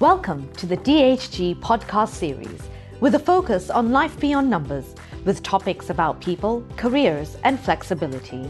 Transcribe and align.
Welcome 0.00 0.50
to 0.54 0.64
the 0.64 0.78
DHG 0.78 1.60
podcast 1.60 2.14
series 2.14 2.62
with 3.00 3.16
a 3.16 3.18
focus 3.18 3.68
on 3.68 3.92
life 3.92 4.18
beyond 4.18 4.48
numbers 4.48 4.94
with 5.26 5.42
topics 5.42 5.90
about 5.90 6.22
people, 6.22 6.64
careers, 6.78 7.36
and 7.44 7.60
flexibility. 7.60 8.48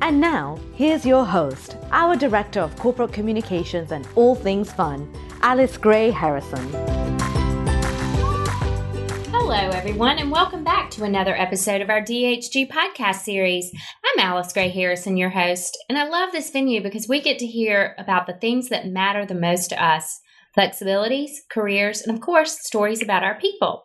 And 0.00 0.20
now, 0.20 0.60
here's 0.76 1.04
your 1.04 1.24
host, 1.24 1.76
our 1.90 2.14
Director 2.14 2.60
of 2.60 2.76
Corporate 2.76 3.12
Communications 3.12 3.90
and 3.90 4.06
All 4.14 4.36
Things 4.36 4.72
Fun, 4.72 5.12
Alice 5.42 5.76
Gray 5.76 6.12
Harrison. 6.12 6.64
Hello, 9.32 9.70
everyone, 9.70 10.18
and 10.18 10.30
welcome 10.30 10.62
back 10.62 10.92
to 10.92 11.02
another 11.02 11.34
episode 11.34 11.80
of 11.80 11.90
our 11.90 12.00
DHG 12.00 12.70
podcast 12.70 13.22
series. 13.22 13.72
I'm 14.04 14.20
Alice 14.20 14.52
Gray 14.52 14.68
Harrison, 14.68 15.16
your 15.16 15.30
host, 15.30 15.76
and 15.88 15.98
I 15.98 16.08
love 16.08 16.30
this 16.30 16.50
venue 16.50 16.80
because 16.80 17.08
we 17.08 17.20
get 17.20 17.40
to 17.40 17.46
hear 17.46 17.96
about 17.98 18.28
the 18.28 18.34
things 18.34 18.68
that 18.68 18.86
matter 18.86 19.26
the 19.26 19.34
most 19.34 19.70
to 19.70 19.84
us 19.84 20.20
flexibilities, 20.56 21.30
careers, 21.50 22.02
and 22.02 22.16
of 22.16 22.22
course, 22.22 22.58
stories 22.60 23.02
about 23.02 23.22
our 23.22 23.38
people. 23.38 23.84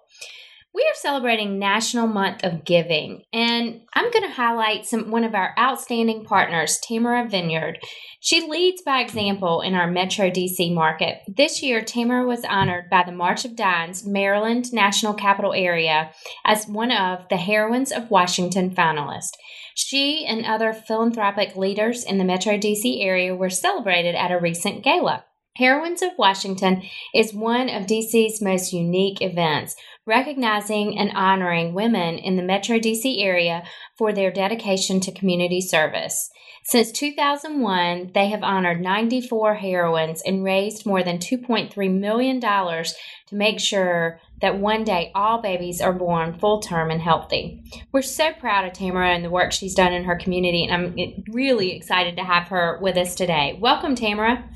We 0.73 0.83
are 0.83 0.95
celebrating 0.95 1.59
National 1.59 2.07
Month 2.07 2.45
of 2.45 2.63
Giving, 2.63 3.23
and 3.33 3.81
I'm 3.93 4.09
going 4.09 4.23
to 4.23 4.33
highlight 4.33 4.85
some 4.85 5.11
one 5.11 5.25
of 5.25 5.35
our 5.35 5.53
outstanding 5.59 6.23
partners, 6.23 6.79
Tamara 6.81 7.27
Vineyard. 7.27 7.79
She 8.21 8.47
leads 8.47 8.81
by 8.81 9.01
example 9.01 9.59
in 9.59 9.73
our 9.73 9.91
Metro 9.91 10.29
DC 10.29 10.73
market. 10.73 11.23
This 11.27 11.61
year, 11.61 11.81
Tamara 11.81 12.25
was 12.25 12.45
honored 12.45 12.89
by 12.89 13.03
the 13.03 13.11
March 13.11 13.43
of 13.43 13.57
Dimes 13.57 14.07
Maryland 14.07 14.71
National 14.71 15.13
Capital 15.13 15.51
Area 15.53 16.11
as 16.45 16.69
one 16.69 16.91
of 16.91 17.27
the 17.29 17.35
Heroines 17.35 17.91
of 17.91 18.09
Washington 18.09 18.73
finalists. 18.73 19.33
She 19.75 20.25
and 20.25 20.45
other 20.45 20.71
philanthropic 20.71 21.57
leaders 21.57 22.05
in 22.05 22.17
the 22.17 22.23
Metro 22.23 22.57
DC 22.57 23.03
area 23.03 23.35
were 23.35 23.49
celebrated 23.49 24.15
at 24.15 24.31
a 24.31 24.39
recent 24.39 24.85
gala. 24.85 25.25
Heroines 25.57 26.01
of 26.01 26.11
Washington 26.17 26.81
is 27.13 27.33
one 27.33 27.67
of 27.67 27.85
DC's 27.85 28.41
most 28.41 28.71
unique 28.71 29.21
events, 29.21 29.75
recognizing 30.05 30.97
and 30.97 31.11
honoring 31.13 31.73
women 31.73 32.17
in 32.17 32.37
the 32.37 32.43
Metro 32.43 32.79
DC 32.79 33.21
area 33.21 33.63
for 33.97 34.13
their 34.13 34.31
dedication 34.31 35.01
to 35.01 35.11
community 35.11 35.59
service. 35.59 36.29
Since 36.63 36.93
2001, 36.93 38.11
they 38.13 38.29
have 38.29 38.43
honored 38.43 38.79
94 38.79 39.55
heroines 39.55 40.21
and 40.25 40.41
raised 40.41 40.85
more 40.85 41.03
than 41.03 41.17
$2.3 41.17 41.99
million 41.99 42.39
to 42.39 42.85
make 43.31 43.59
sure 43.59 44.21
that 44.39 44.57
one 44.57 44.85
day 44.85 45.11
all 45.13 45.41
babies 45.41 45.81
are 45.81 45.91
born 45.91 46.39
full 46.39 46.61
term 46.61 46.89
and 46.91 47.01
healthy. 47.01 47.61
We're 47.91 48.03
so 48.03 48.31
proud 48.31 48.65
of 48.65 48.71
Tamara 48.71 49.09
and 49.09 49.25
the 49.25 49.29
work 49.29 49.51
she's 49.51 49.75
done 49.75 49.91
in 49.91 50.05
her 50.05 50.15
community, 50.15 50.63
and 50.63 50.73
I'm 50.73 51.23
really 51.29 51.75
excited 51.75 52.15
to 52.15 52.23
have 52.23 52.47
her 52.47 52.79
with 52.81 52.95
us 52.95 53.15
today. 53.15 53.57
Welcome, 53.59 53.95
Tamara. 53.95 54.49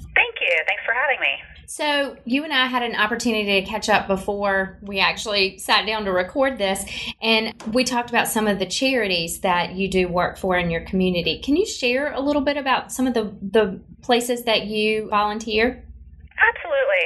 You. 0.46 0.58
Thanks 0.68 0.84
for 0.86 0.94
having 0.94 1.20
me. 1.20 1.42
So, 1.68 2.16
you 2.26 2.44
and 2.44 2.54
I 2.54 2.68
had 2.68 2.84
an 2.84 2.96
opportunity 2.96 3.60
to 3.60 3.68
catch 3.68 3.90
up 3.90 4.08
before 4.08 4.78
we 4.82 5.00
actually 5.00 5.58
sat 5.58 5.88
down 5.88 6.06
to 6.06 6.12
record 6.12 6.60
this, 6.60 6.86
and 7.22 7.54
we 7.74 7.84
talked 7.84 8.12
about 8.12 8.28
some 8.28 8.48
of 8.48 8.60
the 8.60 8.68
charities 8.68 9.40
that 9.40 9.74
you 9.74 9.90
do 9.90 10.08
work 10.08 10.38
for 10.38 10.58
in 10.58 10.70
your 10.70 10.82
community. 10.82 11.42
Can 11.42 11.56
you 11.56 11.66
share 11.66 12.14
a 12.14 12.20
little 12.20 12.44
bit 12.44 12.58
about 12.58 12.92
some 12.92 13.08
of 13.08 13.16
the, 13.16 13.34
the 13.42 13.80
places 14.04 14.44
that 14.44 14.68
you 14.68 15.10
volunteer? 15.10 15.84
Absolutely. 16.38 17.06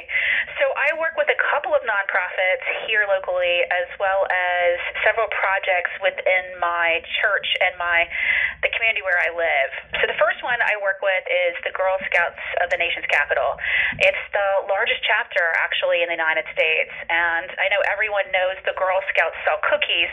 So 0.60 0.66
I 0.76 1.00
work 1.00 1.16
with 1.16 1.28
a 1.32 1.40
couple 1.56 1.74
of 1.74 1.79
nonprofits 1.90 2.62
here 2.86 3.10
locally, 3.10 3.66
as 3.74 3.90
well 3.98 4.30
as 4.30 4.78
several 5.02 5.26
projects 5.34 5.90
within 6.06 6.54
my 6.62 7.02
church 7.18 7.50
and 7.66 7.74
my 7.82 8.06
the 8.62 8.70
community 8.78 9.02
where 9.02 9.18
I 9.18 9.34
live. 9.34 9.72
So 9.98 10.06
the 10.06 10.20
first 10.22 10.44
one 10.46 10.62
I 10.62 10.78
work 10.84 11.02
with 11.02 11.26
is 11.26 11.58
the 11.66 11.74
Girl 11.74 11.98
Scouts 12.06 12.44
of 12.62 12.70
the 12.70 12.78
nation's 12.78 13.08
capital. 13.10 13.58
It's 14.04 14.26
the 14.36 14.70
largest 14.70 15.02
chapter 15.08 15.42
actually 15.58 16.06
in 16.06 16.12
the 16.12 16.20
United 16.20 16.46
States, 16.54 16.94
and 17.10 17.50
I 17.58 17.72
know 17.74 17.82
everyone 17.90 18.28
knows 18.30 18.60
the 18.68 18.76
Girl 18.78 19.02
Scouts 19.10 19.40
sell 19.48 19.58
cookies, 19.66 20.12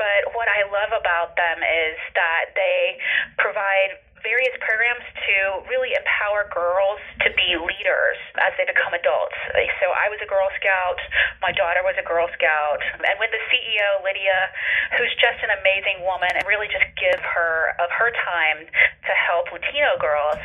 but 0.00 0.32
what 0.32 0.48
I 0.48 0.64
love 0.72 0.96
about 0.96 1.36
them 1.36 1.60
is 1.60 1.98
that 2.16 2.56
they 2.56 2.96
provide 3.36 4.00
various 4.22 4.52
programs 4.60 5.04
to 5.26 5.36
really 5.68 5.92
empower 5.96 6.48
girls 6.52 7.00
be 7.40 7.56
leaders 7.56 8.20
as 8.44 8.52
they 8.60 8.68
become 8.68 8.92
adults. 8.92 9.36
So 9.80 9.88
I 9.96 10.12
was 10.12 10.20
a 10.20 10.28
Girl 10.28 10.52
Scout, 10.60 11.00
my 11.40 11.56
daughter 11.56 11.80
was 11.80 11.96
a 11.96 12.04
Girl 12.04 12.28
Scout, 12.36 12.80
and 13.00 13.16
with 13.16 13.32
the 13.32 13.40
CEO 13.48 14.04
Lydia, 14.04 14.52
who's 15.00 15.12
just 15.16 15.40
an 15.40 15.56
amazing 15.56 16.04
woman, 16.04 16.28
and 16.36 16.44
really 16.44 16.68
just 16.68 16.84
give 17.00 17.16
her 17.16 17.72
of 17.80 17.88
her 17.96 18.12
time 18.12 18.68
to 18.68 19.12
help 19.16 19.48
Latino 19.48 19.96
girls, 19.96 20.36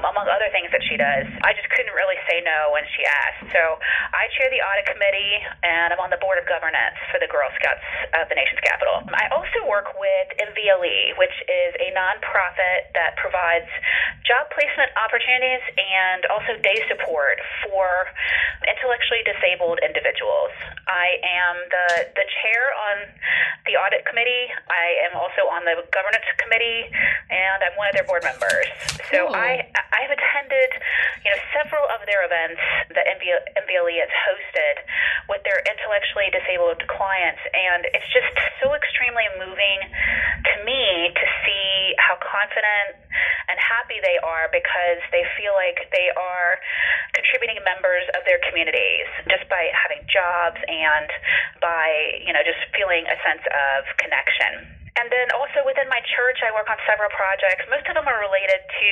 among 0.00 0.24
other 0.24 0.48
things 0.48 0.72
that 0.72 0.80
she 0.88 0.96
does. 0.96 1.28
I 1.44 1.52
just 1.52 1.68
couldn't 1.76 1.92
really 1.92 2.16
say 2.24 2.40
no 2.40 2.72
when 2.72 2.88
she 2.96 3.04
asked. 3.04 3.52
So 3.52 3.62
I 4.16 4.30
chair 4.38 4.48
the 4.48 4.64
audit 4.64 4.88
committee, 4.88 5.44
and 5.62 5.92
I'm 5.92 6.00
on 6.00 6.08
the 6.08 6.20
board 6.22 6.40
of 6.40 6.48
governance 6.48 6.96
for 7.12 7.20
the 7.20 7.28
Girl 7.28 7.52
Scouts 7.60 7.84
of 8.16 8.24
the 8.32 8.36
nation's 8.38 8.64
capital. 8.64 9.04
I 9.12 9.28
also 9.34 9.68
work 9.68 9.92
with 10.00 10.28
MVLE, 10.40 11.18
which 11.20 11.36
is 11.44 11.76
a 11.82 11.92
nonprofit 11.92 12.94
that 12.96 13.18
provides 13.20 13.68
job 14.24 14.48
placement 14.54 14.90
opportunities 14.96 15.62
and 15.76 16.24
also 16.38 16.54
day 16.62 16.78
support 16.86 17.42
for 17.66 18.06
intellectually 18.70 19.26
disabled 19.26 19.82
individuals. 19.82 20.54
I 20.86 21.18
am 21.18 21.54
the, 21.66 21.86
the 22.14 22.26
chair 22.38 22.62
on 22.70 22.96
the 23.66 23.74
audit 23.74 24.06
committee. 24.06 24.46
I 24.70 25.02
am 25.10 25.18
also 25.18 25.50
on 25.50 25.66
the 25.66 25.82
governance 25.90 26.24
committee, 26.38 26.86
and 27.26 27.58
I'm 27.66 27.74
one 27.74 27.90
of 27.90 27.94
their 27.98 28.06
board 28.06 28.22
members. 28.22 28.70
So 29.10 29.34
I 29.34 29.66
I've 29.98 30.12
attended 30.14 30.70
you 31.26 31.30
know 31.34 31.40
several 31.58 31.84
of 31.90 32.06
their 32.06 32.22
events 32.22 32.62
that 32.94 33.04
MVLE 33.18 33.96
has 33.98 34.12
hosted 34.30 34.76
with 35.26 35.42
their 35.42 35.58
intellectually 35.66 36.30
disabled 36.30 36.78
clients, 36.86 37.42
and 37.50 37.90
it's 37.90 38.08
just 38.14 38.30
so 38.62 38.78
extremely 38.78 39.26
moving 39.42 39.78
to 39.90 40.56
me 40.62 41.10
to 41.12 41.24
see 41.42 41.98
how 41.98 42.14
confident 42.22 43.07
happy 43.68 44.00
they 44.00 44.16
are 44.24 44.48
because 44.48 45.00
they 45.12 45.28
feel 45.36 45.52
like 45.52 45.76
they 45.92 46.08
are 46.16 46.56
contributing 47.12 47.60
members 47.68 48.08
of 48.16 48.24
their 48.24 48.40
communities 48.48 49.08
just 49.28 49.44
by 49.52 49.68
having 49.76 50.00
jobs 50.08 50.56
and 50.64 51.08
by, 51.60 52.18
you 52.24 52.32
know, 52.32 52.40
just 52.40 52.60
feeling 52.72 53.04
a 53.04 53.16
sense 53.20 53.44
of 53.44 53.84
connection. 54.00 54.78
And 54.98 55.06
then 55.14 55.30
also 55.30 55.62
within 55.62 55.86
my 55.86 56.02
church, 56.10 56.42
I 56.42 56.50
work 56.50 56.66
on 56.66 56.74
several 56.82 57.06
projects. 57.14 57.62
Most 57.70 57.86
of 57.86 57.94
them 57.94 58.10
are 58.10 58.18
related 58.18 58.58
to 58.58 58.90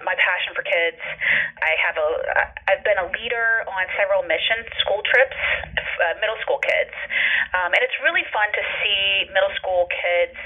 my 0.00 0.16
passion 0.16 0.56
for 0.56 0.64
kids. 0.64 0.96
I 1.60 1.76
have 1.76 2.00
a, 2.00 2.08
I've 2.72 2.84
been 2.88 2.96
a 2.96 3.12
leader 3.12 3.68
on 3.68 3.84
several 4.00 4.24
mission 4.24 4.64
school 4.80 5.04
trips, 5.04 5.36
uh, 5.76 6.16
middle 6.24 6.40
school 6.40 6.56
kids, 6.64 6.96
um, 7.52 7.68
and 7.76 7.84
it's 7.84 8.00
really 8.00 8.24
fun 8.32 8.48
to 8.56 8.62
see 8.80 9.28
middle 9.36 9.52
school 9.60 9.92
kids 9.92 10.40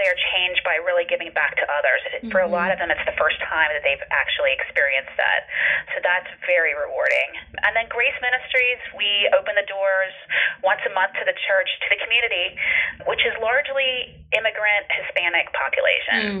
they 0.00 0.08
are 0.08 0.20
changed 0.32 0.64
by 0.64 0.80
really 0.80 1.04
giving 1.04 1.28
back 1.36 1.54
to 1.60 1.64
others. 1.68 2.00
Mm-hmm. 2.08 2.32
For 2.32 2.40
a 2.40 2.48
lot 2.48 2.72
of 2.72 2.80
them, 2.80 2.88
it's 2.88 3.04
the 3.04 3.16
first 3.20 3.36
time 3.44 3.68
that 3.76 3.84
they've 3.84 4.02
actually 4.08 4.56
experienced 4.56 5.12
that, 5.20 5.46
so 5.92 6.00
that's 6.00 6.28
very 6.48 6.72
rewarding. 6.72 7.36
And 7.60 7.76
then 7.76 7.86
Grace 7.92 8.16
Ministries, 8.24 8.80
we 8.96 9.28
open 9.36 9.54
the 9.54 9.68
doors 9.68 10.16
once 10.64 10.80
a 10.88 10.92
month 10.96 11.12
to 11.20 11.24
the 11.28 11.36
church, 11.44 11.68
to 11.84 11.88
the 11.92 12.00
community, 12.00 12.56
which 13.04 13.20
is 13.28 13.36
largely 13.44 14.16
immigrant 14.32 14.86
Hispanic 14.88 15.50
population. 15.52 16.40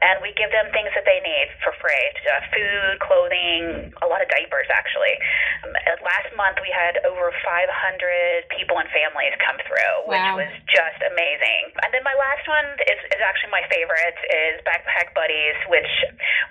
And 0.00 0.14
we 0.24 0.32
give 0.36 0.52
them 0.52 0.68
things 0.72 0.92
that 0.96 1.04
they 1.04 1.20
need 1.20 1.48
for 1.60 1.72
free 1.76 2.06
uh, 2.28 2.40
food, 2.52 3.00
clothing, 3.00 3.92
a 4.00 4.06
lot 4.08 4.20
of 4.20 4.28
diapers, 4.28 4.68
actually. 4.72 5.16
Um, 5.64 5.72
last 6.04 6.30
month, 6.36 6.60
we 6.60 6.72
had 6.72 7.00
over 7.04 7.32
500 7.44 8.48
people 8.52 8.80
and 8.80 8.88
families 8.92 9.34
come 9.40 9.56
through, 9.64 9.94
which 10.08 10.20
wow. 10.20 10.40
was 10.40 10.52
just 10.68 11.00
amazing. 11.04 11.74
And 11.84 11.90
then 11.92 12.04
my 12.04 12.16
last 12.16 12.44
one 12.48 12.68
is, 12.88 12.99
is 13.08 13.20
actually 13.24 13.52
my 13.54 13.64
favorite 13.72 14.18
is 14.28 14.60
Backpack 14.68 15.16
Buddies, 15.16 15.56
which 15.68 15.90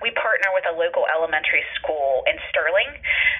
we 0.01 0.09
partner 0.17 0.49
with 0.53 0.65
a 0.69 0.73
local 0.73 1.05
elementary 1.09 1.63
school 1.77 2.25
in 2.25 2.35
Sterling. 2.49 2.89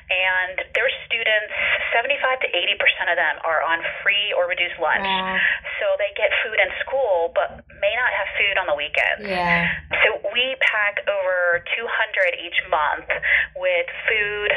And 0.09 0.57
their 0.73 0.89
students, 1.05 1.53
75 1.93 2.41
to 2.41 2.47
80% 2.49 3.13
of 3.13 3.17
them 3.17 3.35
are 3.45 3.61
on 3.61 3.81
free 4.01 4.33
or 4.33 4.49
reduced 4.49 4.81
lunch. 4.81 5.05
Wow. 5.05 5.37
So 5.77 5.85
they 6.01 6.09
get 6.17 6.33
food 6.41 6.57
in 6.57 6.69
school 6.81 6.89
school, 6.89 7.31
but 7.33 7.63
may 7.79 7.93
not 7.95 8.11
have 8.11 8.27
food 8.35 8.55
on 8.59 8.65
the 8.67 8.75
weekends. 8.75 9.23
Yeah. 9.23 9.69
So 10.03 10.19
we 10.33 10.55
pack 10.59 11.05
over 11.07 11.63
200 11.77 12.35
each 12.41 12.59
month 12.69 13.09
with 13.55 13.87
food 14.09 14.51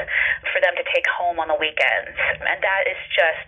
for 0.52 0.60
them 0.60 0.76
to 0.76 0.84
take 0.92 1.08
home 1.08 1.40
on 1.40 1.48
the 1.48 1.58
weekends, 1.58 2.14
and 2.44 2.58
that 2.60 2.82
is 2.86 3.00
just 3.12 3.46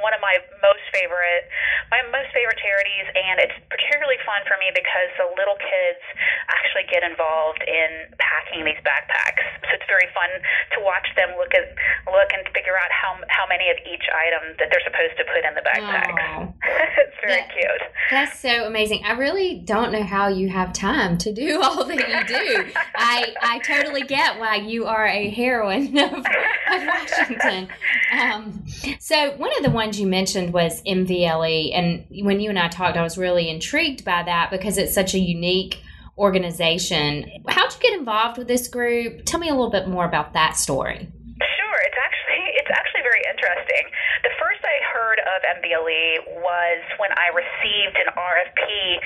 one 0.00 0.14
of 0.14 0.22
my 0.22 0.38
most 0.62 0.86
favorite, 0.94 1.50
my 1.90 2.00
most 2.14 2.30
favorite 2.32 2.58
charities, 2.62 3.06
and 3.12 3.42
it's 3.42 3.58
particularly 3.68 4.18
fun 4.24 4.42
for 4.46 4.56
me 4.62 4.70
because 4.72 5.10
the 5.18 5.28
little 5.34 5.58
kids 5.58 6.02
actually 6.48 6.86
get 6.86 7.02
involved 7.02 7.62
in 7.66 8.10
packing 8.22 8.62
these 8.62 8.78
backpacks. 8.86 9.42
So 9.66 9.74
it's 9.74 9.88
very 9.90 10.08
fun 10.14 10.30
to 10.74 10.78
watch 10.82 11.06
them 11.18 11.34
look 11.38 11.52
at 11.54 11.74
look 12.06 12.30
and 12.30 12.46
figure 12.54 12.78
out 12.78 12.90
how 12.90 13.18
how 13.28 13.46
many 13.50 13.70
of 13.70 13.78
each 13.82 14.06
item 14.14 14.54
that 14.58 14.70
they're 14.70 14.86
supposed 14.86 15.18
to 15.18 15.24
put 15.26 15.42
in 15.42 15.52
the 15.54 15.64
backpacks. 15.66 16.54
it's 17.02 17.18
very 17.22 17.42
that, 17.42 17.50
cute. 17.52 17.82
That's 18.10 18.38
so 18.38 18.66
amazing. 18.66 19.02
I 19.04 19.12
really 19.12 19.58
don't 19.58 19.92
know 19.92 20.02
how 20.02 20.28
you 20.28 20.48
have 20.48 20.72
time 20.72 21.18
to 21.18 21.32
do 21.32 21.60
all 21.64 21.84
that 21.84 21.98
you 21.98 22.20
do. 22.26 22.72
I 22.94 23.34
I 23.42 23.58
totally 23.60 24.02
get 24.02 24.38
why 24.38 24.56
you 24.56 24.86
are 24.86 25.06
a 25.06 25.30
heroine 25.30 25.96
of, 25.98 26.24
of 26.72 26.86
Washington. 26.86 27.68
Um, 28.12 28.64
so 28.98 29.36
one 29.36 29.56
of 29.56 29.62
the 29.62 29.70
ones 29.70 29.98
you 30.00 30.06
mentioned 30.06 30.52
was 30.52 30.82
MVLE, 30.82 31.74
and 31.74 32.06
when 32.24 32.40
you 32.40 32.50
and 32.50 32.58
I 32.58 32.68
talked, 32.68 32.96
I 32.96 33.02
was 33.02 33.18
really 33.18 33.48
intrigued 33.48 34.04
by 34.04 34.22
that 34.22 34.50
because 34.50 34.78
it's 34.78 34.94
such 34.94 35.14
a 35.14 35.18
unique 35.18 35.82
organization. 36.18 37.30
How'd 37.48 37.72
you 37.74 37.80
get 37.80 37.98
involved 37.98 38.38
with 38.38 38.48
this 38.48 38.68
group? 38.68 39.24
Tell 39.24 39.40
me 39.40 39.48
a 39.48 39.54
little 39.54 39.70
bit 39.70 39.88
more 39.88 40.04
about 40.04 40.32
that 40.32 40.56
story. 40.56 41.08
Sure, 41.36 41.78
it's 41.84 42.00
actually 42.00 42.44
it's 42.56 42.72
actually 42.72 43.02
very 43.04 43.22
interesting. 43.28 43.84
The 44.24 44.32
first 44.40 44.64
I 44.64 44.76
heard 44.92 45.20
of 45.20 45.38
MVLE 45.60 46.40
was 46.40 46.80
when 46.98 47.12
I 47.12 47.28
received 47.36 47.96
an 48.00 48.10
RFP 48.16 48.98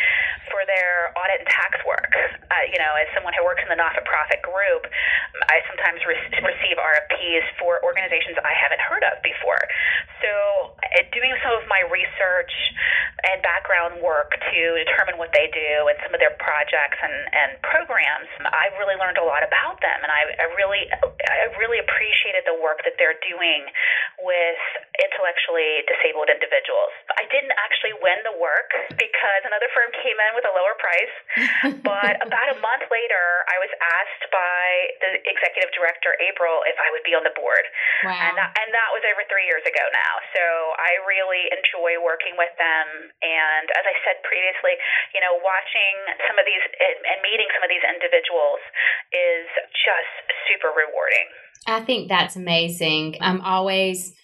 for 0.50 0.67
their 0.67 1.14
audit 1.17 1.43
and 1.43 1.49
tax 1.49 1.79
work. 1.87 2.12
Uh, 2.50 2.67
you 2.69 2.79
know, 2.79 2.93
as 2.99 3.06
someone 3.14 3.32
who 3.32 3.47
works 3.47 3.62
in 3.62 3.70
the 3.70 3.79
not-for-profit 3.79 4.43
group, 4.43 4.85
I 5.49 5.62
sometimes 5.70 6.02
re- 6.05 6.19
receive 6.50 6.76
RFPs 6.76 7.47
for 7.56 7.79
organizations 7.87 8.37
I 8.43 8.55
haven't 8.55 8.82
heard 8.82 9.06
of 9.06 9.23
before. 9.23 9.62
So, 10.20 10.31
uh, 10.76 11.06
doing 11.14 11.32
some 11.41 11.56
of 11.56 11.64
my 11.70 11.87
research 11.88 12.52
and 13.31 13.41
background 13.41 14.00
work 14.00 14.35
to 14.37 14.61
determine 14.85 15.17
what 15.20 15.32
they 15.32 15.49
do 15.52 15.88
and 15.88 15.97
some 16.05 16.12
of 16.12 16.20
their 16.20 16.35
projects 16.41 16.99
and, 17.00 17.17
and 17.32 17.50
programs, 17.64 18.29
I 18.44 18.73
really 18.76 18.97
learned 18.97 19.20
a 19.20 19.26
lot 19.26 19.44
about 19.44 19.81
them, 19.81 19.99
and 20.02 20.11
I, 20.11 20.23
I 20.41 20.47
really, 20.56 20.88
I 20.91 21.52
really 21.56 21.81
appreciated 21.81 22.44
the 22.44 22.56
work 22.58 22.82
that 22.85 22.97
they're 22.97 23.19
doing 23.25 23.69
with 24.20 24.61
intellectually 25.00 25.85
disabled 25.88 26.29
individuals. 26.29 26.93
I 27.17 27.25
didn't 27.29 27.55
actually 27.56 27.97
win 28.00 28.20
the 28.25 28.37
work 28.37 28.73
because 28.97 29.41
another 29.44 29.69
firm 29.73 29.88
came 30.00 30.17
in 30.17 30.31
with 30.40 30.48
a 30.48 30.54
lower 30.56 30.72
price. 30.81 31.16
but 31.84 32.16
about 32.25 32.48
a 32.48 32.58
month 32.64 32.88
later, 32.88 33.44
I 33.52 33.60
was 33.60 33.69
asked 33.76 34.25
by 34.32 34.64
the 35.04 35.10
executive 35.28 35.69
director, 35.76 36.16
April, 36.25 36.64
if 36.64 36.81
I 36.81 36.88
would 36.96 37.04
be 37.04 37.12
on 37.12 37.20
the 37.20 37.37
board. 37.37 37.69
Wow. 38.08 38.16
And, 38.16 38.32
that, 38.40 38.56
and 38.56 38.69
that 38.72 38.90
was 38.96 39.04
over 39.04 39.20
three 39.28 39.44
years 39.44 39.62
ago 39.69 39.84
now. 39.92 40.14
So 40.32 40.44
I 40.81 40.96
really 41.04 41.52
enjoy 41.52 42.00
working 42.00 42.40
with 42.40 42.50
them. 42.56 43.12
And 43.20 43.66
as 43.76 43.84
I 43.84 43.94
said 44.08 44.25
previously, 44.25 44.81
you 45.12 45.20
know, 45.20 45.37
watching 45.44 45.94
some 46.25 46.40
of 46.40 46.48
these 46.48 46.64
and 46.81 47.20
meeting 47.20 47.52
some 47.52 47.60
of 47.60 47.69
these 47.69 47.84
individuals 47.84 48.62
is 49.12 49.46
just 49.76 50.25
super 50.48 50.72
rewarding. 50.72 51.28
I 51.69 51.84
think 51.84 52.08
that's 52.08 52.40
amazing. 52.40 53.20
I'm 53.20 53.44
always 53.44 54.16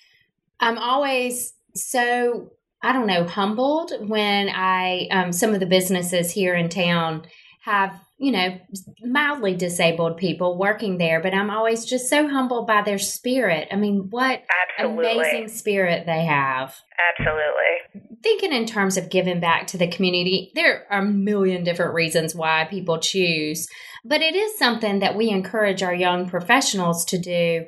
I'm 0.60 0.78
always 0.78 1.52
so 1.74 2.52
I 2.86 2.92
don't 2.92 3.08
know 3.08 3.24
humbled 3.24 3.90
when 3.98 4.48
I 4.48 5.08
um, 5.10 5.32
some 5.32 5.54
of 5.54 5.58
the 5.58 5.66
businesses 5.66 6.30
here 6.30 6.54
in 6.54 6.68
town 6.68 7.26
have 7.64 8.00
you 8.16 8.30
know 8.30 8.60
mildly 9.02 9.56
disabled 9.56 10.18
people 10.18 10.56
working 10.56 10.96
there, 10.96 11.20
but 11.20 11.34
I'm 11.34 11.50
always 11.50 11.84
just 11.84 12.08
so 12.08 12.28
humbled 12.28 12.68
by 12.68 12.82
their 12.82 13.00
spirit. 13.00 13.66
I 13.72 13.76
mean, 13.76 14.06
what 14.10 14.44
Absolutely. 14.78 15.18
amazing 15.18 15.48
spirit 15.48 16.06
they 16.06 16.26
have. 16.26 16.76
Absolutely. 17.18 18.12
Thinking 18.22 18.52
in 18.52 18.66
terms 18.66 18.96
of 18.96 19.10
giving 19.10 19.40
back 19.40 19.66
to 19.68 19.78
the 19.78 19.88
community, 19.88 20.52
there 20.54 20.86
are 20.88 21.00
a 21.00 21.04
million 21.04 21.64
different 21.64 21.92
reasons 21.92 22.36
why 22.36 22.68
people 22.70 22.98
choose, 23.00 23.66
but 24.04 24.22
it 24.22 24.36
is 24.36 24.56
something 24.56 25.00
that 25.00 25.16
we 25.16 25.28
encourage 25.28 25.82
our 25.82 25.94
young 25.94 26.28
professionals 26.28 27.04
to 27.06 27.18
do 27.18 27.64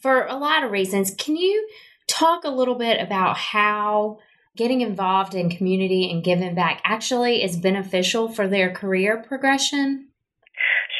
for 0.00 0.26
a 0.26 0.36
lot 0.36 0.64
of 0.64 0.72
reasons. 0.72 1.14
Can 1.16 1.36
you 1.36 1.68
talk 2.08 2.42
a 2.42 2.50
little 2.50 2.74
bit 2.74 3.00
about 3.00 3.36
how 3.36 4.18
getting 4.56 4.80
involved 4.80 5.34
in 5.34 5.50
community 5.50 6.10
and 6.10 6.24
giving 6.24 6.54
back 6.54 6.80
actually 6.84 7.42
is 7.42 7.56
beneficial 7.56 8.28
for 8.28 8.48
their 8.48 8.72
career 8.72 9.22
progression? 9.22 10.08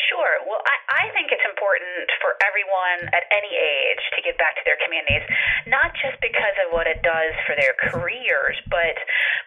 Sure. 0.09 0.45
Well, 0.47 0.63
I, 0.63 1.09
I 1.09 1.13
think 1.17 1.33
it's 1.33 1.45
important 1.45 2.09
for 2.23 2.37
everyone 2.45 3.11
at 3.11 3.25
any 3.33 3.53
age 3.53 4.03
to 4.15 4.21
give 4.23 4.37
back 4.39 4.55
to 4.61 4.65
their 4.65 4.79
communities, 4.81 5.25
not 5.67 5.93
just 5.99 6.21
because 6.21 6.57
of 6.63 6.73
what 6.73 6.87
it 6.87 7.03
does 7.03 7.35
for 7.49 7.57
their 7.59 7.75
careers, 7.91 8.57
but 8.71 8.97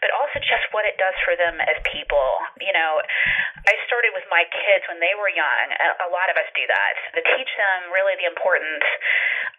but 0.04 0.10
also 0.16 0.40
just 0.44 0.68
what 0.72 0.88
it 0.88 0.96
does 0.96 1.16
for 1.28 1.36
them 1.36 1.60
as 1.64 1.78
people. 1.92 2.30
You 2.64 2.72
know, 2.72 3.02
I 3.68 3.74
started 3.88 4.16
with 4.16 4.26
my 4.32 4.48
kids 4.52 4.84
when 4.88 5.00
they 5.04 5.14
were 5.16 5.32
young. 5.32 5.66
A 6.06 6.10
lot 6.10 6.32
of 6.32 6.36
us 6.40 6.48
do 6.56 6.64
that 6.64 6.94
to 7.18 7.22
teach 7.38 7.52
them 7.56 7.92
really 7.92 8.16
the 8.20 8.28
importance 8.28 8.86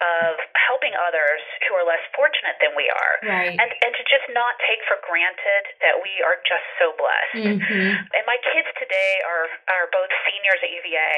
of 0.01 0.41
helping 0.57 0.97
others 0.97 1.45
who 1.69 1.77
are 1.77 1.85
less 1.85 2.01
fortunate 2.17 2.57
than 2.65 2.73
we 2.73 2.89
are. 2.89 3.15
Right. 3.21 3.53
And, 3.53 3.69
and 3.69 3.93
to 3.93 4.03
just 4.09 4.25
not 4.33 4.57
take 4.65 4.81
for 4.89 4.97
granted 5.05 5.65
that 5.85 6.01
we 6.01 6.13
are 6.25 6.41
just 6.49 6.65
so 6.81 6.97
blessed. 6.97 7.61
Mm-hmm. 7.61 7.89
And 8.17 8.25
my 8.25 8.39
kids 8.49 8.69
today 8.81 9.21
are, 9.29 9.47
are 9.69 9.87
both 9.93 10.09
seniors 10.25 10.61
at 10.65 10.73
UVA, 10.73 11.13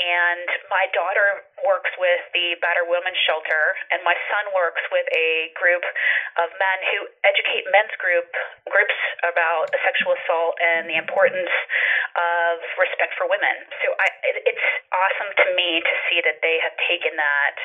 and 0.00 0.48
my 0.72 0.88
daughter 0.96 1.44
works 1.60 1.92
with 2.00 2.22
the 2.32 2.56
Battered 2.64 2.88
Women's 2.88 3.20
Shelter, 3.28 3.76
and 3.92 4.00
my 4.00 4.16
son 4.32 4.48
works 4.56 4.80
with 4.88 5.04
a 5.12 5.52
group 5.56 5.84
of 6.40 6.48
men 6.56 6.78
who 6.92 6.98
educate 7.24 7.68
men's 7.68 7.92
group 8.00 8.28
groups 8.68 8.96
about 9.28 9.68
sexual 9.84 10.16
assault 10.16 10.56
and 10.60 10.88
the 10.88 10.96
importance 10.96 11.52
of 12.16 12.64
respect 12.80 13.12
for 13.20 13.28
women. 13.28 13.54
So 13.84 13.92
I, 14.00 14.08
it's 14.48 14.66
awesome 14.88 15.30
to 15.36 15.46
me 15.52 15.84
to 15.84 15.94
see 16.08 16.24
that 16.24 16.40
they 16.40 16.56
have 16.64 16.72
taken 16.88 17.12
that 17.16 17.56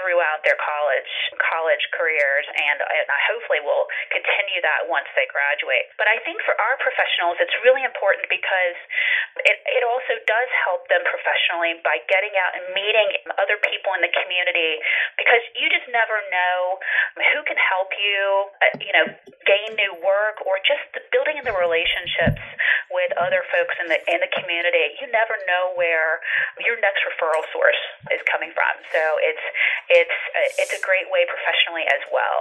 throughout 0.00 0.44
their 0.44 0.58
college 0.60 1.12
college 1.40 1.84
careers, 1.96 2.46
and, 2.50 2.78
I 2.80 3.20
hopefully 3.32 3.62
will 3.64 3.88
continue 4.12 4.60
that 4.62 4.86
once 4.86 5.08
they 5.16 5.26
graduate. 5.30 5.90
But 5.96 6.06
I 6.06 6.20
think 6.22 6.42
for 6.44 6.54
our 6.58 6.76
professionals, 6.78 7.40
it's 7.40 7.54
really 7.64 7.82
important 7.82 8.28
because 8.28 8.78
it, 9.46 9.56
it 9.56 9.82
also 9.86 10.14
does 10.26 10.50
help 10.66 10.86
them 10.92 11.02
professionally 11.06 11.80
by 11.82 12.02
getting 12.06 12.34
out 12.38 12.52
and 12.58 12.64
meeting 12.74 13.08
other 13.38 13.58
people 13.66 13.94
in 13.96 14.02
the 14.04 14.12
community 14.12 14.78
because 15.16 15.42
you 15.56 15.66
just 15.70 15.88
never 15.90 16.18
know 16.30 16.78
who 17.34 17.40
can 17.46 17.58
help 17.58 17.90
you, 17.98 18.50
uh, 18.62 18.74
you 18.82 18.92
know, 18.94 19.06
gain 19.46 19.74
new 19.78 19.94
work 20.02 20.42
or 20.44 20.58
just 20.66 20.86
building 21.10 21.38
in 21.40 21.44
the 21.46 21.54
relationships 21.56 22.42
with 22.90 23.10
other 23.16 23.42
folks 23.50 23.74
in 23.78 23.88
the 23.88 23.98
in 24.10 24.18
the 24.20 24.30
community. 24.34 24.98
You 25.00 25.08
never 25.08 25.38
know 25.46 25.74
where 25.78 26.20
your 26.62 26.76
next 26.82 27.02
referral 27.06 27.46
source 27.54 27.80
is 28.10 28.20
coming 28.30 28.50
from. 28.52 28.74
So 28.92 29.02
it's 29.22 29.46
it's 29.88 30.18
uh, 30.34 30.62
it's 30.62 30.74
a 30.74 30.82
great 30.82 31.08
way 31.08 31.24
professionally 31.26 31.86
as 31.88 32.02
well. 32.10 32.36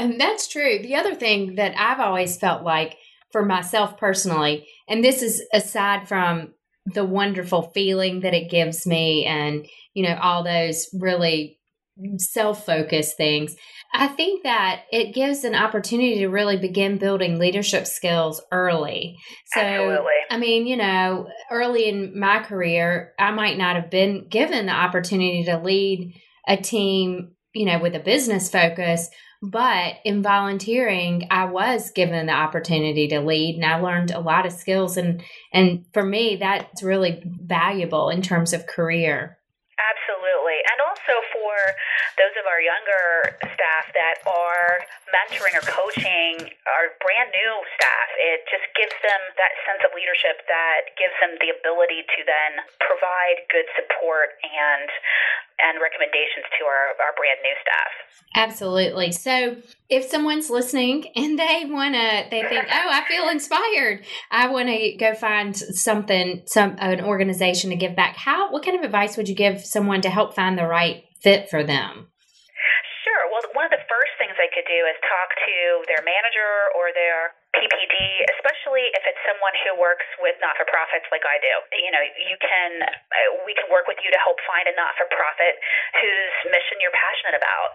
And 0.00 0.20
that's 0.20 0.48
true. 0.48 0.80
The 0.80 0.96
other 0.96 1.14
thing 1.14 1.56
that 1.56 1.74
I've 1.76 2.00
always 2.00 2.36
felt 2.36 2.62
like 2.62 2.96
for 3.32 3.44
myself 3.44 3.98
personally, 3.98 4.66
and 4.88 5.04
this 5.04 5.22
is 5.22 5.42
aside 5.52 6.08
from 6.08 6.54
the 6.86 7.04
wonderful 7.04 7.70
feeling 7.74 8.20
that 8.20 8.34
it 8.34 8.50
gives 8.50 8.86
me 8.86 9.24
and, 9.26 9.66
you 9.94 10.02
know, 10.02 10.18
all 10.20 10.42
those 10.42 10.88
really 10.98 11.59
self 12.18 12.66
focused 12.66 13.16
things. 13.16 13.56
I 13.92 14.06
think 14.06 14.44
that 14.44 14.82
it 14.92 15.14
gives 15.14 15.42
an 15.42 15.56
opportunity 15.56 16.18
to 16.18 16.28
really 16.28 16.56
begin 16.56 16.98
building 16.98 17.38
leadership 17.38 17.86
skills 17.86 18.40
early. 18.52 19.18
So, 19.46 19.60
Absolutely. 19.60 20.12
I 20.30 20.38
mean, 20.38 20.66
you 20.66 20.76
know, 20.76 21.28
early 21.50 21.88
in 21.88 22.18
my 22.18 22.38
career, 22.40 23.12
I 23.18 23.32
might 23.32 23.58
not 23.58 23.74
have 23.74 23.90
been 23.90 24.28
given 24.28 24.66
the 24.66 24.72
opportunity 24.72 25.44
to 25.44 25.58
lead 25.58 26.14
a 26.46 26.56
team, 26.56 27.32
you 27.52 27.66
know, 27.66 27.80
with 27.80 27.96
a 27.96 28.00
business 28.00 28.48
focus. 28.48 29.08
But 29.42 29.94
in 30.04 30.22
volunteering, 30.22 31.26
I 31.30 31.46
was 31.46 31.90
given 31.92 32.26
the 32.26 32.32
opportunity 32.32 33.08
to 33.08 33.20
lead 33.20 33.56
and 33.56 33.64
I 33.64 33.80
learned 33.80 34.10
a 34.10 34.20
lot 34.20 34.44
of 34.44 34.52
skills. 34.52 34.98
And, 34.98 35.22
and 35.52 35.86
for 35.94 36.04
me, 36.04 36.36
that's 36.36 36.82
really 36.82 37.22
valuable 37.24 38.10
in 38.10 38.20
terms 38.20 38.52
of 38.52 38.66
career. 38.66 39.38
Absolutely. 39.80 40.60
And 40.60 40.78
also 40.84 41.24
for 41.32 41.56
those 42.20 42.36
of 42.36 42.44
our 42.60 42.68
younger 42.68 43.40
staff 43.56 43.88
that 43.96 44.20
are 44.28 44.84
mentoring 45.08 45.56
or 45.56 45.64
coaching 45.64 46.52
our 46.68 46.92
brand 47.00 47.32
new 47.32 47.52
staff, 47.72 48.08
it 48.20 48.44
just 48.52 48.68
gives 48.76 48.92
them 49.00 49.20
that 49.40 49.56
sense 49.64 49.80
of 49.80 49.96
leadership 49.96 50.44
that 50.44 50.92
gives 51.00 51.16
them 51.24 51.40
the 51.40 51.48
ability 51.56 52.04
to 52.04 52.20
then 52.28 52.60
provide 52.84 53.48
good 53.48 53.64
support 53.80 54.36
and 54.44 54.92
and 55.60 55.76
recommendations 55.80 56.44
to 56.56 56.64
our, 56.64 56.96
our 57.00 57.12
brand 57.16 57.40
new 57.44 57.56
staff. 57.60 57.92
Absolutely. 58.36 59.12
So 59.12 59.56
if 59.88 60.04
someone's 60.04 60.48
listening 60.48 61.08
and 61.16 61.38
they 61.38 61.64
wanna 61.64 62.28
they 62.28 62.44
think, 62.44 62.64
Oh, 62.68 62.88
I 62.92 63.04
feel 63.08 63.28
inspired. 63.28 64.04
I 64.30 64.48
wanna 64.48 64.96
go 64.98 65.14
find 65.14 65.56
something, 65.56 66.42
some 66.44 66.76
an 66.78 67.00
organization 67.00 67.70
to 67.70 67.76
give 67.76 67.96
back. 67.96 68.16
How 68.16 68.52
what 68.52 68.64
kind 68.64 68.76
of 68.76 68.84
advice 68.84 69.16
would 69.16 69.28
you 69.28 69.34
give 69.34 69.64
someone 69.64 70.02
to 70.02 70.10
help 70.10 70.34
find 70.34 70.58
the 70.58 70.66
right 70.66 71.04
fit 71.22 71.48
for 71.48 71.64
them? 71.64 72.10
Sure. 73.04 73.32
Well, 73.32 73.40
one 73.56 73.64
of 73.64 73.72
the 73.72 73.84
first 73.88 74.12
things 74.20 74.36
I 74.36 74.48
could 74.52 74.59
do 74.70 74.86
is 74.86 74.94
talk 75.02 75.34
to 75.34 75.50
to 75.50 75.82
their 75.90 76.02
manager 76.06 76.70
or 76.78 76.94
their 76.94 77.34
PPD, 77.50 77.98
especially 78.38 78.86
if 78.94 79.02
it's 79.10 79.18
someone 79.26 79.50
who 79.66 79.74
works 79.74 80.06
with 80.22 80.38
not-for-profits 80.38 81.10
like 81.10 81.26
I 81.26 81.42
do. 81.42 81.54
You 81.82 81.90
know, 81.90 81.98
you 81.98 82.38
can 82.38 82.70
uh, 82.86 83.42
we 83.42 83.58
can 83.58 83.66
work 83.74 83.90
with 83.90 83.98
you 84.06 84.10
to 84.14 84.20
help 84.22 84.38
find 84.46 84.70
a 84.70 84.74
not-for-profit 84.78 85.58
whose 85.98 86.34
mission 86.46 86.78
you're 86.78 86.94
passionate 86.94 87.34
about, 87.34 87.74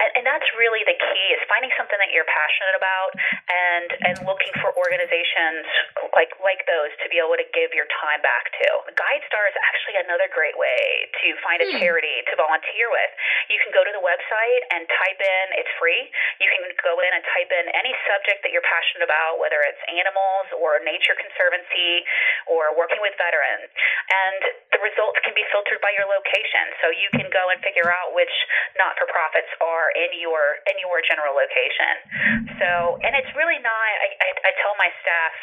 and, 0.00 0.10
and 0.20 0.24
that's 0.24 0.48
really 0.56 0.80
the 0.88 0.96
key: 0.96 1.26
is 1.36 1.42
finding 1.52 1.68
something 1.76 2.00
that 2.00 2.08
you're 2.16 2.24
passionate 2.24 2.80
about 2.80 3.10
and 3.44 3.88
and 4.08 4.16
looking 4.24 4.56
for 4.64 4.72
organizations 4.80 5.68
like 6.16 6.32
like 6.40 6.64
those 6.64 6.88
to 7.04 7.12
be 7.12 7.20
able 7.20 7.36
to 7.36 7.44
give 7.52 7.76
your 7.76 7.88
time 8.00 8.24
back 8.24 8.48
to. 8.56 8.68
GuideStar 8.96 9.44
is 9.52 9.56
actually 9.68 10.00
another 10.00 10.32
great 10.32 10.56
way 10.56 11.12
to 11.20 11.36
find 11.44 11.60
a 11.60 11.68
hmm. 11.68 11.76
charity 11.76 12.24
to 12.32 12.40
volunteer 12.40 12.88
with. 12.88 13.12
You 13.52 13.60
can 13.60 13.68
go 13.76 13.84
to 13.84 13.92
the 13.92 14.00
website 14.00 14.62
and 14.72 14.88
type 14.88 15.20
in; 15.20 15.44
it's 15.60 15.72
free. 15.76 16.08
You 16.40 16.48
can 16.48 16.72
go 16.80 16.96
in 17.04 17.12
and 17.12 17.20
type 17.36 17.52
in 17.52 17.68
any 17.76 17.92
subject 18.08 18.40
that 18.48 18.56
you're 18.56 18.64
passionate 18.64 19.04
about 19.04 19.09
about, 19.10 19.42
whether 19.42 19.58
it's 19.66 19.82
animals 19.90 20.54
or 20.54 20.78
nature 20.86 21.18
conservancy 21.18 22.06
or 22.46 22.70
working 22.78 23.02
with 23.02 23.18
veterans. 23.18 23.66
And 24.06 24.40
the 24.70 24.78
results 24.78 25.18
can 25.26 25.34
be 25.34 25.42
filtered 25.50 25.82
by 25.82 25.90
your 25.98 26.06
location. 26.06 26.70
So 26.78 26.94
you 26.94 27.10
can 27.10 27.26
go 27.34 27.50
and 27.50 27.58
figure 27.58 27.90
out 27.90 28.14
which 28.14 28.30
not 28.78 28.94
for 28.94 29.10
profits 29.10 29.50
are 29.58 29.90
in 29.98 30.14
your 30.22 30.62
in 30.70 30.78
your 30.78 31.02
general 31.02 31.34
location. 31.34 32.54
So 32.62 33.02
and 33.02 33.18
it's 33.18 33.32
really 33.34 33.58
not 33.58 33.74
I, 33.74 34.08
I, 34.14 34.30
I 34.46 34.50
tell 34.62 34.78
my 34.78 34.90
staff 35.02 35.34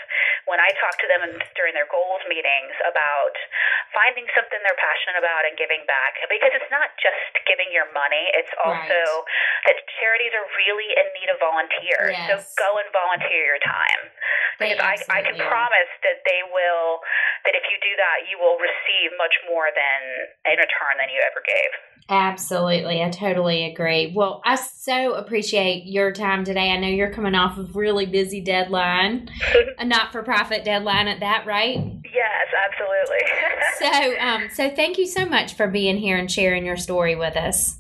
when 0.48 0.64
I 0.64 0.72
talk 0.80 0.96
to 1.04 1.08
them 1.12 1.22
during 1.60 1.76
their 1.76 1.90
goals 1.92 2.24
meetings 2.32 2.72
about 2.88 3.36
finding 3.92 4.24
something 4.32 4.56
they're 4.64 4.80
passionate 4.80 5.20
about 5.20 5.44
and 5.44 5.60
giving 5.60 5.84
back 5.84 6.16
because 6.32 6.56
it's 6.56 6.72
not 6.72 6.96
just 6.96 7.44
giving 7.44 7.68
your 7.76 7.92
money, 7.92 8.32
it's 8.32 8.52
also 8.64 8.80
right. 8.80 9.68
that 9.68 9.78
charities 10.00 10.32
are 10.32 10.48
really 10.56 10.90
in 10.96 11.08
need 11.20 11.30
of 11.34 11.38
volunteers. 11.44 12.16
Yes. 12.16 12.28
So 12.32 12.34
go 12.56 12.80
and 12.80 12.88
volunteer 12.96 13.57
time. 13.64 14.02
Because 14.58 15.06
I, 15.06 15.22
I 15.22 15.22
can 15.22 15.38
promise 15.38 15.92
that 16.02 16.26
they 16.26 16.42
will, 16.50 17.06
that 17.46 17.54
if 17.54 17.70
you 17.70 17.78
do 17.78 17.94
that, 17.94 18.26
you 18.26 18.42
will 18.42 18.58
receive 18.58 19.14
much 19.22 19.38
more 19.46 19.70
than 19.70 20.00
in 20.50 20.58
return 20.58 20.98
than 20.98 21.14
you 21.14 21.22
ever 21.22 21.46
gave. 21.46 21.72
Absolutely. 22.10 23.04
I 23.04 23.10
totally 23.10 23.66
agree. 23.66 24.14
Well, 24.16 24.42
I 24.46 24.56
so 24.56 25.14
appreciate 25.14 25.86
your 25.86 26.12
time 26.12 26.46
today. 26.46 26.72
I 26.72 26.78
know 26.78 26.88
you're 26.88 27.12
coming 27.12 27.36
off 27.36 27.58
of 27.58 27.76
really 27.76 28.06
busy 28.06 28.40
deadline, 28.42 29.30
a 29.80 29.86
not 29.86 30.12
for 30.12 30.24
profit 30.24 30.64
deadline 30.64 31.08
at 31.08 31.20
that, 31.20 31.46
right? 31.46 31.78
Yes, 31.78 32.48
absolutely. 32.66 33.18
so, 33.80 34.20
um, 34.20 34.50
so 34.54 34.76
thank 34.76 34.98
you 34.98 35.06
so 35.06 35.26
much 35.26 35.56
for 35.56 35.68
being 35.68 35.98
here 35.98 36.18
and 36.18 36.32
sharing 36.32 36.66
your 36.66 36.78
story 36.78 37.16
with 37.16 37.36
us. 37.36 37.78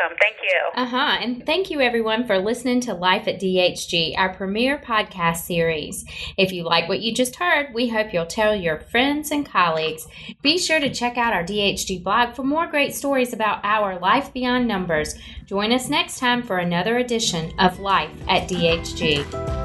Welcome. 0.00 0.16
Thank 0.20 0.36
you. 0.42 0.82
Uh 0.82 0.86
huh. 0.86 1.18
And 1.20 1.46
thank 1.46 1.70
you, 1.70 1.80
everyone, 1.80 2.26
for 2.26 2.38
listening 2.38 2.80
to 2.82 2.94
Life 2.94 3.28
at 3.28 3.40
DHG, 3.40 4.16
our 4.16 4.34
premier 4.34 4.78
podcast 4.78 5.38
series. 5.38 6.04
If 6.36 6.52
you 6.52 6.64
like 6.64 6.88
what 6.88 7.00
you 7.00 7.14
just 7.14 7.36
heard, 7.36 7.74
we 7.74 7.88
hope 7.88 8.12
you'll 8.12 8.26
tell 8.26 8.54
your 8.54 8.80
friends 8.80 9.30
and 9.30 9.44
colleagues. 9.44 10.06
Be 10.42 10.58
sure 10.58 10.80
to 10.80 10.92
check 10.92 11.18
out 11.18 11.32
our 11.32 11.44
DHG 11.44 12.02
blog 12.02 12.34
for 12.34 12.44
more 12.44 12.66
great 12.66 12.94
stories 12.94 13.32
about 13.32 13.60
our 13.64 13.98
life 13.98 14.32
beyond 14.32 14.66
numbers. 14.68 15.16
Join 15.46 15.72
us 15.72 15.88
next 15.88 16.18
time 16.18 16.42
for 16.42 16.58
another 16.58 16.98
edition 16.98 17.52
of 17.58 17.80
Life 17.80 18.12
at 18.28 18.48
DHG. 18.48 19.59